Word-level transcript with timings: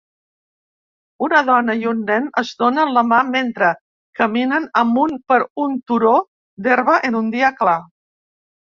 Una 1.27 1.41
dona 1.49 1.75
i 1.81 1.85
un 1.91 1.99
nen 2.07 2.25
es 2.43 2.55
donen 2.63 2.95
la 2.97 3.05
mà 3.11 3.21
mentre 3.29 3.71
caminen 4.23 4.69
amunt 4.85 5.17
per 5.31 5.41
un 5.69 5.79
turó 5.93 6.19
d'herba 6.65 7.01
en 7.13 7.25
un 7.25 7.33
dia 7.41 7.57
clar. 7.65 7.81